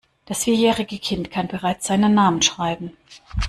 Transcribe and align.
Das 0.25 0.45
vierjährige 0.45 0.97
Kind 0.97 1.29
kann 1.29 1.47
bereits 1.47 1.85
seinen 1.85 2.15
Namen 2.15 2.41
schreiben. 2.41 2.97